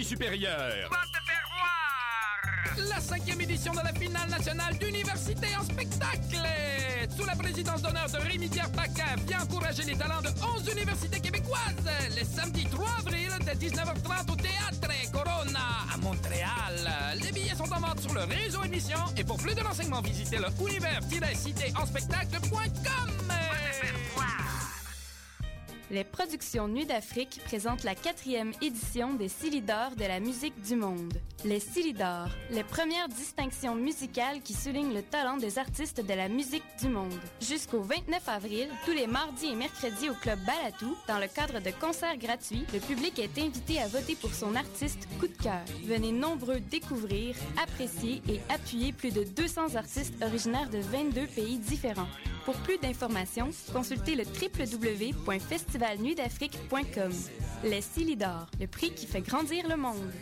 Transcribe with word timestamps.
supérieure. 0.00 0.88
Va 0.90 1.04
te 1.12 1.20
faire 1.26 1.44
voir! 1.52 2.88
La 2.88 3.00
cinquième 3.00 3.42
édition 3.42 3.72
de 3.72 3.80
la 3.84 3.92
finale 3.92 4.30
nationale 4.30 4.78
d'université 4.78 5.48
en 5.58 5.64
spectacle. 5.64 6.48
Sous 7.14 7.26
la 7.26 7.36
présidence 7.36 7.82
d'honneur 7.82 8.08
de 8.08 8.16
Rémi-Pierre 8.16 8.72
Paquin, 8.72 9.16
vient 9.26 9.42
encourager 9.42 9.82
les 9.82 9.94
talents 9.94 10.22
de 10.22 10.28
11 10.28 10.66
universités 10.72 11.20
québécoises. 11.20 11.84
Le 12.16 12.24
samedi 12.24 12.64
3 12.70 12.88
avril, 13.00 13.28
dès 13.44 13.54
19h30 13.54 14.32
au 14.32 14.36
Théâtre 14.36 14.88
Corona, 15.12 15.84
à 15.92 15.98
Montréal. 15.98 16.90
Les 17.22 17.32
billets 17.32 17.54
sont 17.54 17.70
en 17.70 17.80
vente 17.80 18.00
sur 18.00 18.14
le 18.14 18.24
réseau 18.24 18.64
émission 18.64 18.96
et 19.16 19.24
pour 19.24 19.36
plus 19.36 19.54
de 19.54 19.60
renseignements, 19.60 20.00
visitez 20.00 20.38
le 20.38 20.46
univers-cité-en-spectacle.com. 20.66 23.31
Les 25.92 26.04
productions 26.04 26.68
Nuit 26.68 26.86
d'Afrique 26.86 27.38
présentent 27.44 27.84
la 27.84 27.94
quatrième 27.94 28.52
édition 28.62 29.12
des 29.12 29.28
Silidors 29.28 29.94
de 29.94 30.04
la 30.06 30.20
musique 30.20 30.58
du 30.62 30.74
monde. 30.74 31.12
Les 31.44 31.60
Silidors, 31.60 32.30
les 32.50 32.64
premières 32.64 33.08
distinctions 33.08 33.74
musicales 33.74 34.40
qui 34.40 34.54
soulignent 34.54 34.94
le 34.94 35.02
talent 35.02 35.36
des 35.36 35.58
artistes 35.58 36.00
de 36.00 36.14
la 36.14 36.30
musique 36.30 36.64
du 36.80 36.88
monde. 36.88 37.20
Jusqu'au 37.42 37.82
29 37.82 38.26
avril, 38.26 38.68
tous 38.86 38.92
les 38.92 39.06
mardis 39.06 39.48
et 39.48 39.54
mercredis 39.54 40.08
au 40.08 40.14
Club 40.14 40.38
Balatou, 40.46 40.96
dans 41.06 41.18
le 41.18 41.26
cadre 41.26 41.60
de 41.60 41.70
concerts 41.78 42.16
gratuits, 42.16 42.64
le 42.72 42.80
public 42.80 43.18
est 43.18 43.38
invité 43.38 43.78
à 43.78 43.86
voter 43.86 44.16
pour 44.16 44.32
son 44.32 44.54
artiste 44.54 45.06
coup 45.20 45.28
de 45.28 45.42
cœur. 45.42 45.60
Venez 45.84 46.12
nombreux 46.12 46.60
découvrir, 46.60 47.36
apprécier 47.62 48.22
et 48.30 48.40
appuyer 48.48 48.94
plus 48.94 49.12
de 49.12 49.24
200 49.24 49.74
artistes 49.74 50.14
originaires 50.24 50.70
de 50.70 50.78
22 50.78 51.26
pays 51.26 51.58
différents. 51.58 52.08
Pour 52.46 52.56
plus 52.56 52.78
d'informations, 52.78 53.50
consultez 53.72 54.16
le 54.16 54.24
www.festivalnuitdafrique.com. 55.82 57.12
Les 57.64 57.80
Silidor, 57.80 58.46
le 58.60 58.66
prix 58.66 58.92
qui 58.92 59.06
fait 59.06 59.20
grandir 59.20 59.68
le 59.68 59.76
monde. 59.76 60.12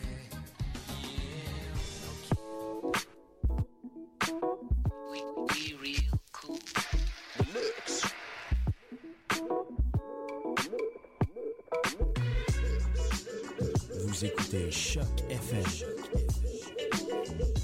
Vous 14.07 14.25
écoutez 14.25 14.71
Choc 14.71 15.05
FM, 15.31 15.65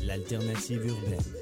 l'alternative 0.04 0.86
urbaine. 0.86 1.35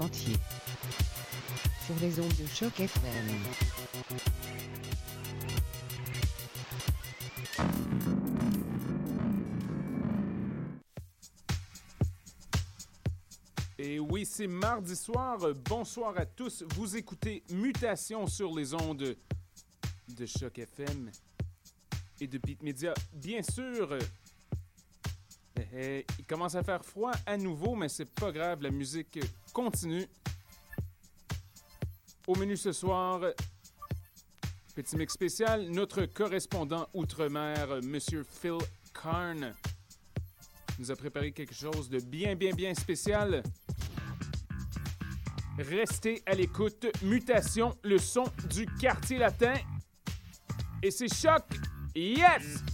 Sur 0.00 1.94
les 2.00 2.18
ondes 2.20 2.32
de 2.32 2.46
choc 2.46 2.80
FM. 2.80 3.04
Et 13.78 13.98
oui, 13.98 14.24
c'est 14.24 14.46
mardi 14.46 14.96
soir. 14.96 15.38
Bonsoir 15.68 16.16
à 16.16 16.24
tous. 16.24 16.64
Vous 16.76 16.96
écoutez 16.96 17.42
Mutation 17.50 18.26
sur 18.26 18.56
les 18.56 18.72
ondes 18.72 19.16
de 20.08 20.26
Choc 20.26 20.60
FM 20.60 21.10
et 22.22 22.26
de 22.26 22.38
Beat 22.38 22.62
Media. 22.62 22.94
Bien 23.12 23.42
sûr, 23.42 23.98
eh, 25.56 25.62
eh, 25.74 26.06
il 26.18 26.26
commence 26.26 26.54
à 26.54 26.62
faire 26.62 26.86
froid 26.86 27.12
à 27.26 27.36
nouveau, 27.36 27.74
mais 27.76 27.90
c'est 27.90 28.08
pas 28.08 28.32
grave, 28.32 28.62
la 28.62 28.70
musique 28.70 29.18
continue. 29.52 30.06
Au 32.26 32.34
menu 32.36 32.56
ce 32.56 32.72
soir, 32.72 33.20
petit 34.74 34.96
mix 34.96 35.14
spécial, 35.14 35.68
notre 35.70 36.06
correspondant 36.06 36.88
outre-mer, 36.94 37.80
Monsieur 37.82 38.24
Phil 38.24 38.58
Karn, 38.94 39.54
nous 40.78 40.90
a 40.90 40.96
préparé 40.96 41.32
quelque 41.32 41.54
chose 41.54 41.88
de 41.88 41.98
bien, 42.00 42.34
bien, 42.34 42.52
bien 42.52 42.74
spécial. 42.74 43.42
Restez 45.58 46.22
à 46.24 46.34
l'écoute. 46.34 46.86
Mutation, 47.02 47.76
le 47.82 47.98
son 47.98 48.24
du 48.48 48.66
quartier 48.80 49.18
latin. 49.18 49.54
Et 50.82 50.90
c'est 50.90 51.12
choc. 51.12 51.44
Yes! 51.94 52.64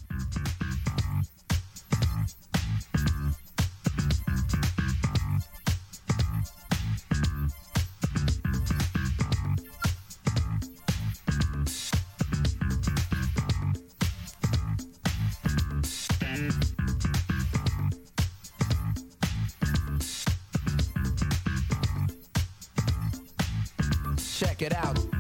Check 24.39 24.61
it 24.61 24.75
out. 24.75 25.16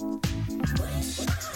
Wish. 0.00 1.47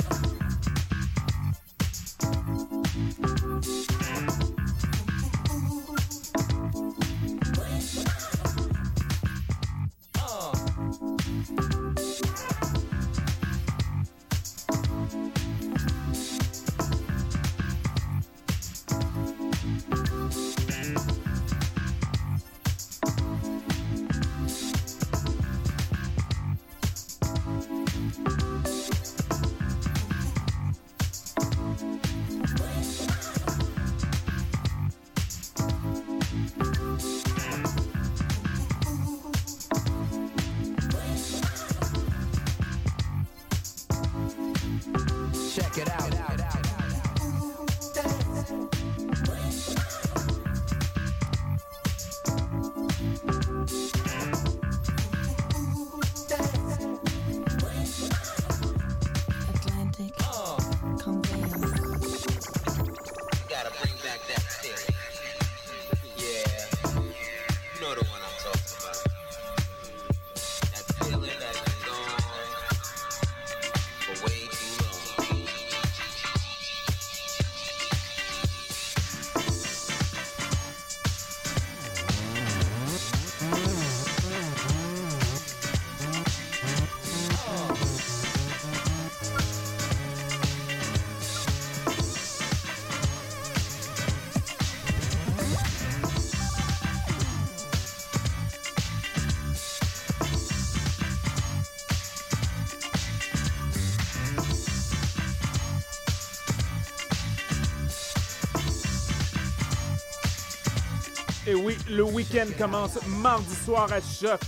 Le 111.92 112.04
week-end 112.04 112.46
commence 112.58 112.98
mardi 113.06 113.54
soir 113.54 113.88
à 113.92 114.00
Choc. 114.00 114.40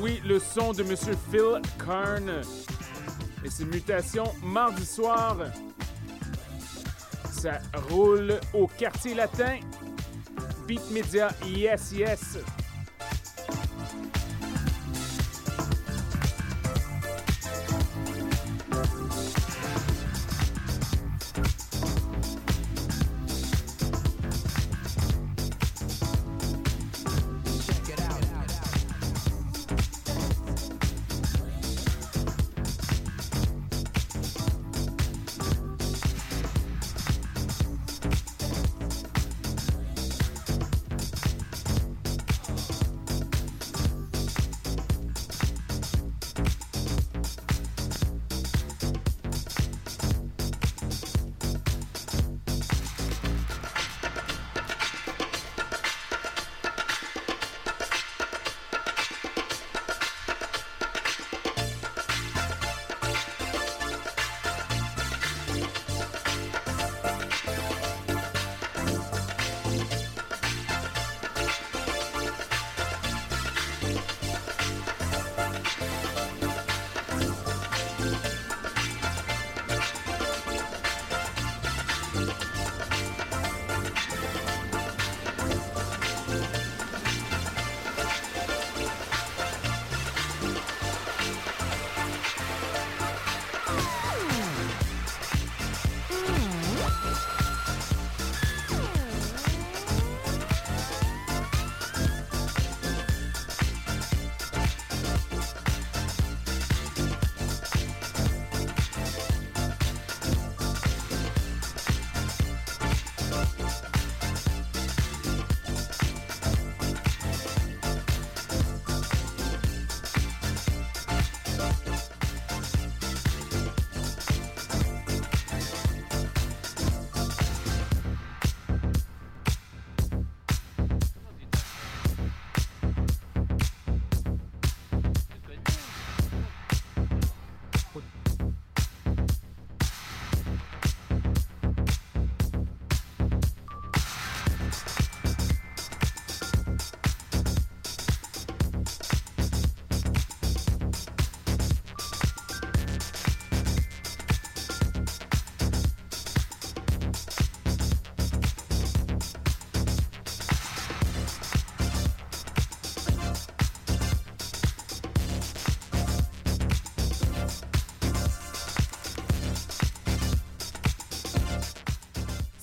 Oui, 0.00 0.20
le 0.24 0.38
son 0.38 0.72
de 0.72 0.82
Monsieur 0.82 1.16
Phil 1.30 1.60
Karn 1.84 2.30
et 3.44 3.50
ses 3.50 3.64
mutations 3.64 4.32
mardi 4.42 4.84
soir. 4.84 5.36
Ça 7.30 7.58
roule 7.90 8.38
au 8.54 8.66
quartier 8.66 9.14
latin. 9.14 9.58
Beat 10.66 10.90
Media, 10.90 11.30
yes, 11.46 11.92
yes. 11.92 12.38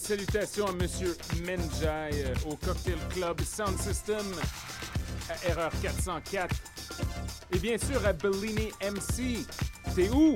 Salutations 0.09 0.65
à 0.65 0.71
Monsieur 0.71 1.15
Menjai 1.45 2.25
euh, 2.25 2.33
au 2.49 2.55
Cocktail 2.55 2.97
Club 3.11 3.39
Sound 3.41 3.77
System 3.79 4.25
à 5.29 5.47
Erreur 5.47 5.71
404. 5.83 6.55
Et 7.53 7.59
bien 7.59 7.77
sûr 7.77 8.03
à 8.03 8.13
Bellini 8.13 8.71
MC. 8.81 9.45
T'es 9.95 10.09
où? 10.09 10.35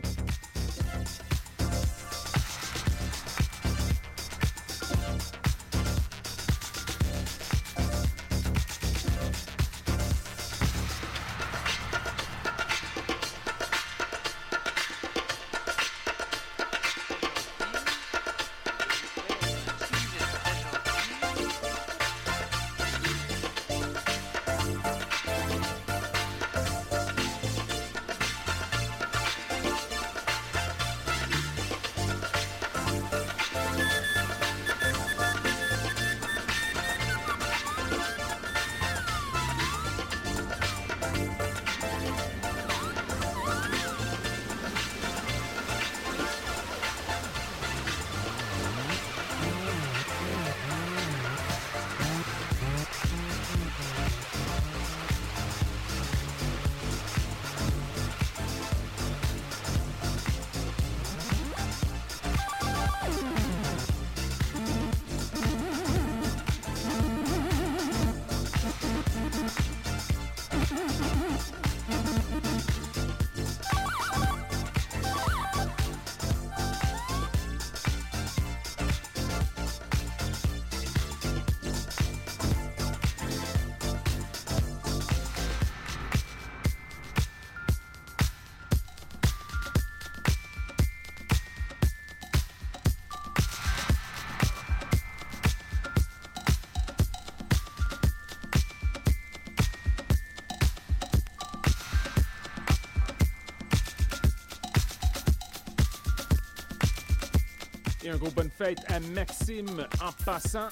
Et 108.24 108.26
un 108.26 108.30
gros 108.30 108.32
bonne 108.32 108.50
fête 108.50 108.80
à 108.90 109.00
Maxime 109.00 109.86
en 110.02 110.24
passant. 110.24 110.70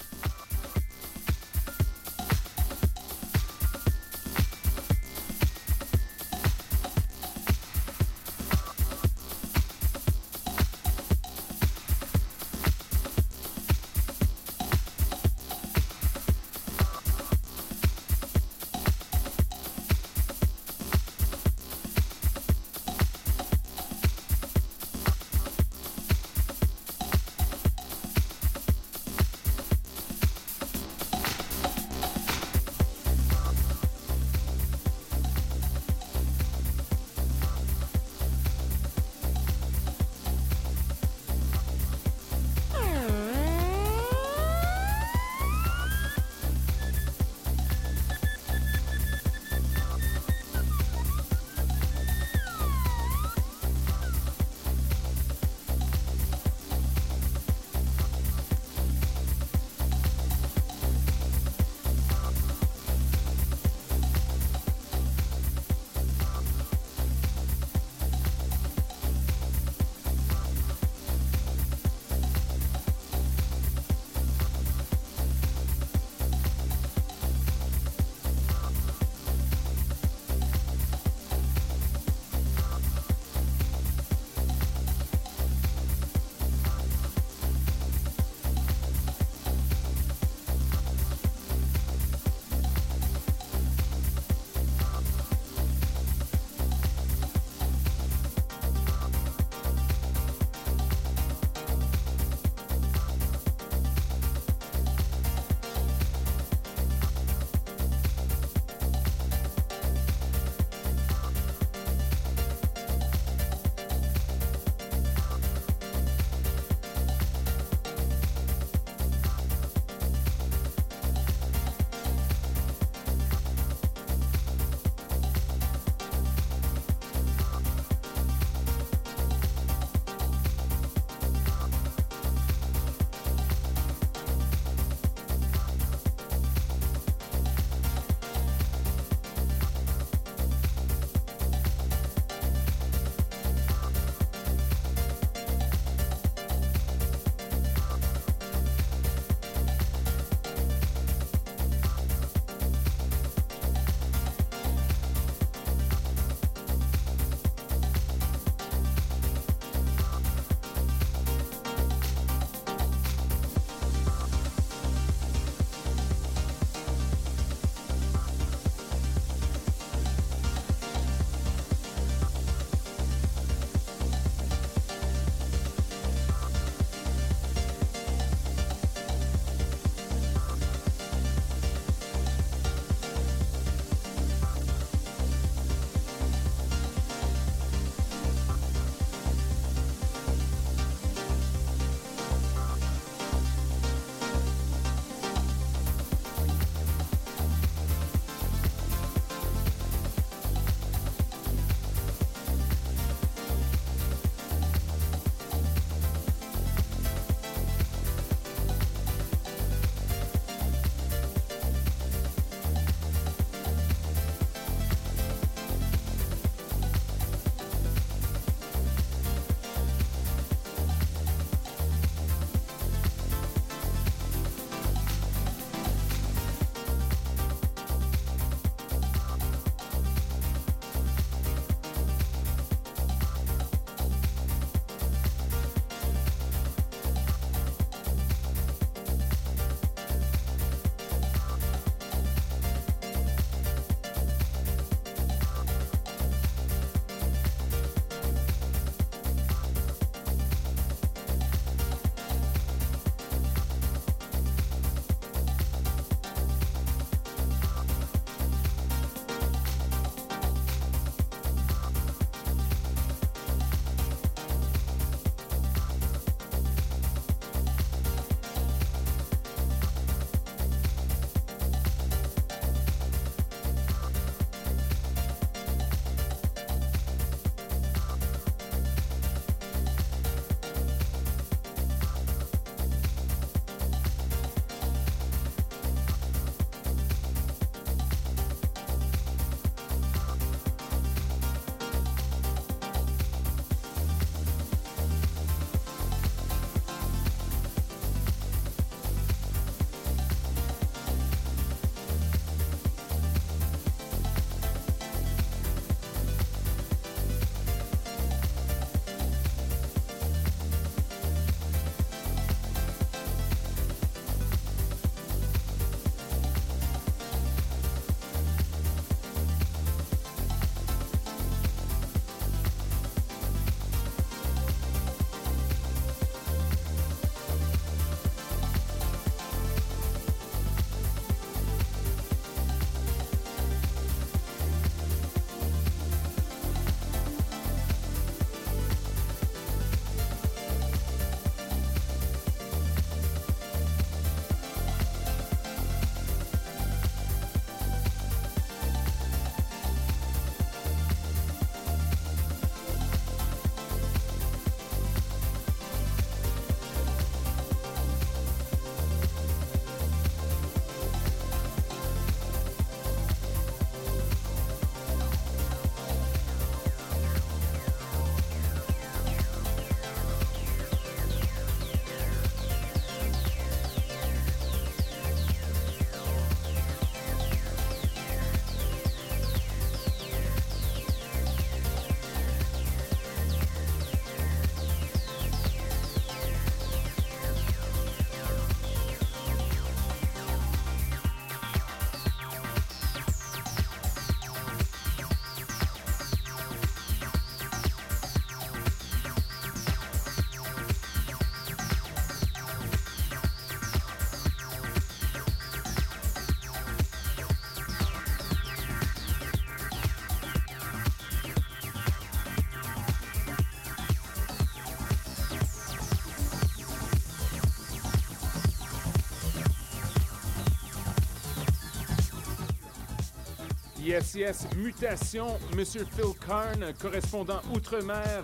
Yes, 424.12 424.36
yes, 424.36 424.68
Mutation, 424.76 425.58
Monsieur 425.74 426.04
Phil 426.04 426.34
Karn, 426.46 426.94
correspondant 427.02 427.62
Outre-mer. 427.74 428.44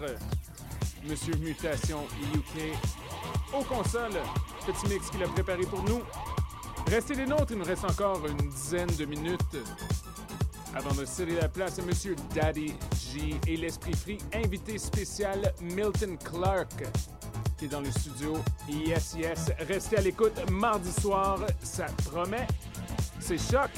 Monsieur 1.06 1.36
Mutation 1.36 2.04
UK, 2.34 2.72
aux 3.54 3.64
consoles. 3.66 4.22
Petit 4.66 4.88
mix 4.88 5.10
qu'il 5.10 5.22
a 5.24 5.28
préparé 5.28 5.64
pour 5.64 5.84
nous. 5.84 6.02
Restez 6.90 7.16
les 7.16 7.26
nôtres, 7.26 7.52
il 7.52 7.58
nous 7.58 7.66
reste 7.66 7.84
encore 7.84 8.26
une 8.28 8.48
dizaine 8.48 8.88
de 8.98 9.04
minutes 9.04 9.58
avant 10.74 10.94
de 10.94 11.04
céder 11.04 11.36
la 11.36 11.50
place 11.50 11.80
à 11.80 11.82
Monsieur 11.82 12.16
Daddy 12.34 12.74
G 13.12 13.38
et 13.46 13.58
l'Esprit 13.58 13.94
Free, 13.94 14.18
invité 14.34 14.78
spécial 14.78 15.54
Milton 15.62 16.18
Clark 16.18 16.86
qui 17.58 17.66
est 17.66 17.68
dans 17.68 17.82
le 17.82 17.92
studio. 17.92 18.38
Yes, 18.70 19.16
yes, 19.18 19.52
restez 19.68 19.98
à 19.98 20.02
l'écoute 20.02 20.50
mardi 20.50 20.94
soir, 20.94 21.40
ça 21.62 21.88
promet. 22.06 22.48
C'est 23.20 23.38
choc. 23.38 23.70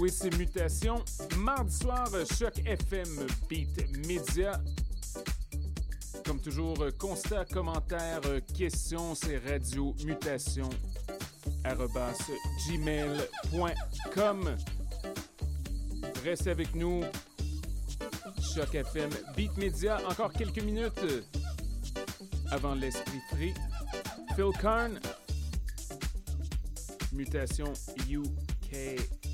Oui, 0.00 0.10
c'est 0.10 0.34
Mutation. 0.38 1.04
Mardi 1.36 1.76
soir, 1.76 2.08
Choc 2.38 2.54
FM 2.64 3.26
Beat 3.48 4.06
Media. 4.06 4.52
Comme 6.24 6.40
toujours, 6.40 6.78
constat, 6.98 7.44
commentaire, 7.44 8.20
euh, 8.24 8.40
questions, 8.56 9.14
c'est 9.14 9.38
radio 9.38 9.94
mutation 10.04 10.70
gmail.com. 12.66 14.56
Restez 16.24 16.50
avec 16.50 16.74
nous. 16.74 17.02
Choc 18.54 18.74
FM 18.74 19.10
Beat 19.36 19.56
Media. 19.58 19.98
Encore 20.08 20.32
quelques 20.32 20.62
minutes 20.62 21.04
avant 22.50 22.74
l'esprit 22.74 23.20
free. 23.30 23.54
Phil 24.34 24.50
Karn. 24.60 24.98
Mutation 27.12 27.72
UK. 28.08 29.29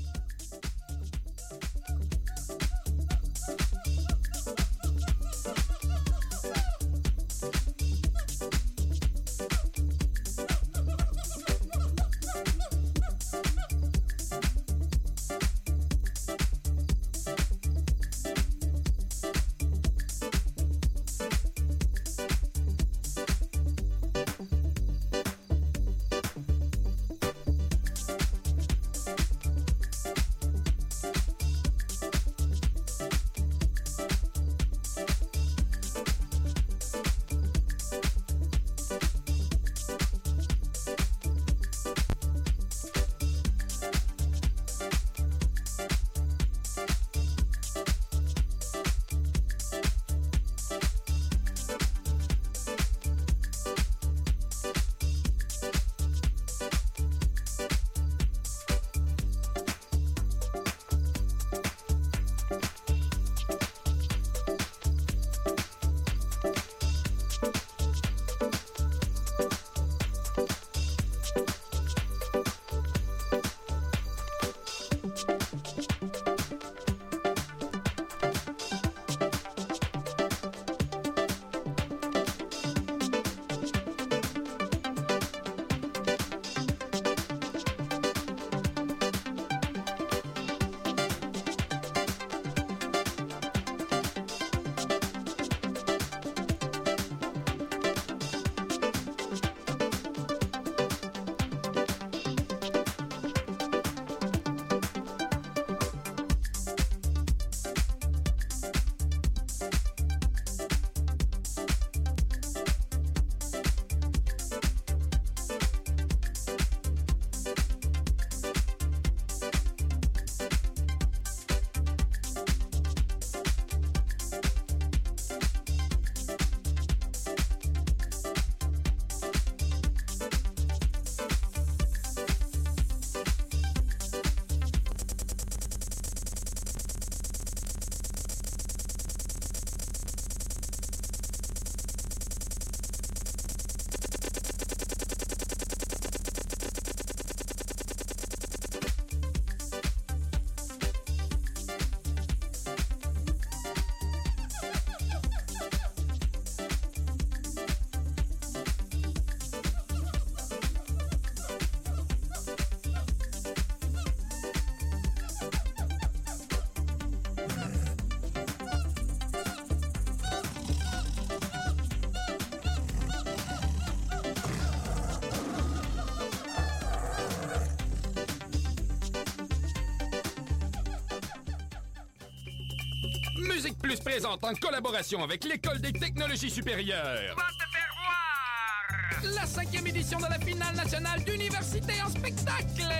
Présente 184.19 184.43
en 184.43 184.53
collaboration 184.55 185.23
avec 185.23 185.43
l'École 185.43 185.79
des 185.79 185.93
technologies 185.93 186.49
supérieures. 186.49 187.35
Va 187.37 187.43
te 187.53 187.65
faire 187.71 187.93
voir 188.01 189.21
La 189.35 189.45
cinquième 189.45 189.85
édition 189.85 190.17
de 190.17 190.23
la 190.23 190.39
finale 190.39 190.75
nationale 190.75 191.23
d'université 191.23 192.01
en 192.03 192.09
spectacle. 192.09 192.91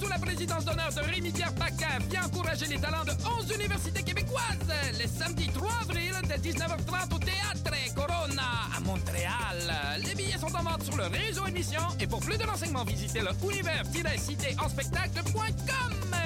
Sous 0.00 0.08
la 0.08 0.16
présidence 0.16 0.64
d'honneur 0.64 0.92
de 0.94 1.00
Rémi-Pierre 1.00 1.52
Paquin, 1.56 1.98
vient 2.08 2.26
encourager 2.26 2.66
les 2.66 2.78
talents 2.78 3.02
de 3.02 3.10
11 3.40 3.50
universités 3.52 4.04
québécoises. 4.04 4.70
Le 4.92 5.08
samedi 5.08 5.48
3 5.48 5.72
avril, 5.82 6.14
dès 6.28 6.38
19h30 6.38 7.16
au 7.16 7.18
Théâtre 7.18 7.72
Corona 7.96 8.70
à 8.76 8.80
Montréal. 8.80 9.74
Les 10.06 10.14
billets 10.14 10.38
sont 10.38 10.54
en 10.54 10.62
vente 10.62 10.84
sur 10.84 10.96
le 10.96 11.08
réseau 11.08 11.48
émission 11.48 11.82
et 11.98 12.06
pour 12.06 12.20
plus 12.20 12.38
de 12.38 12.44
renseignements, 12.44 12.84
visitez 12.84 13.22
le 13.22 13.30
univers-citéenspectacle.com. 13.42 16.23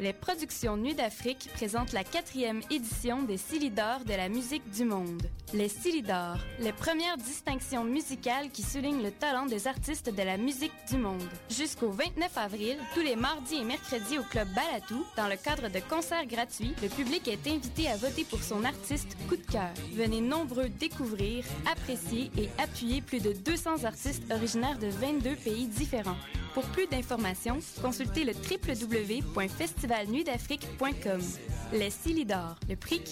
Les 0.00 0.14
productions 0.14 0.78
Nuit 0.78 0.94
d'Afrique 0.94 1.50
présentent 1.52 1.92
la 1.92 2.04
quatrième 2.04 2.62
édition 2.70 3.22
des 3.22 3.36
Silidors 3.36 4.02
de 4.06 4.14
la 4.14 4.30
musique 4.30 4.66
du 4.70 4.86
monde. 4.86 5.22
Les 5.52 5.68
Silidors, 5.68 6.38
les 6.58 6.72
premières 6.72 7.18
distinctions 7.18 7.84
musicales 7.84 8.48
qui 8.50 8.62
soulignent 8.62 9.02
le 9.02 9.10
talent 9.10 9.44
des 9.44 9.66
artistes 9.66 10.08
de 10.08 10.22
la 10.22 10.38
musique 10.38 10.72
du 10.90 10.96
monde. 10.96 11.28
Jusqu'au 11.50 11.90
29 11.90 12.38
avril, 12.38 12.78
tous 12.94 13.02
les 13.02 13.14
mardis 13.14 13.56
et 13.56 13.64
mercredis 13.64 14.18
au 14.18 14.22
Club 14.22 14.48
Balatou, 14.54 15.04
dans 15.18 15.28
le 15.28 15.36
cadre 15.36 15.68
de 15.68 15.80
concerts 15.80 16.26
gratuits, 16.26 16.74
le 16.82 16.88
public 16.88 17.28
est 17.28 17.46
invité 17.46 17.90
à 17.90 17.96
voter 17.96 18.24
pour 18.24 18.42
son 18.42 18.64
artiste 18.64 19.18
coup 19.28 19.36
de 19.36 19.52
cœur. 19.52 19.74
Venez 19.92 20.22
nombreux 20.22 20.70
découvrir, 20.70 21.44
apprécier 21.70 22.30
et 22.38 22.48
appuyer 22.56 23.02
plus 23.02 23.20
de 23.20 23.34
200 23.34 23.84
artistes 23.84 24.32
originaires 24.32 24.78
de 24.78 24.88
22 24.88 25.36
pays 25.36 25.66
différents. 25.66 26.16
Pour 26.54 26.64
plus 26.64 26.86
d'informations, 26.88 27.58
consultez 27.80 28.24
le 28.24 28.32
www.festivalnuitdafrique.com. 29.90 31.20
Les 31.72 31.90
Silidors, 31.90 32.56
le 32.68 32.76
prix 32.76 33.00
qui 33.00 33.08